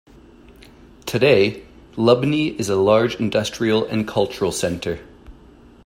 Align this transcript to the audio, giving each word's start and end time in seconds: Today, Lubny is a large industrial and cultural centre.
Today, 1.05 1.63
Lubny 1.95 2.59
is 2.59 2.69
a 2.69 2.75
large 2.75 3.17
industrial 3.17 3.85
and 3.85 4.07
cultural 4.07 4.51
centre. 4.51 4.99